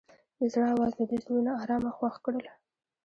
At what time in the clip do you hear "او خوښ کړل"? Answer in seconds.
1.91-2.45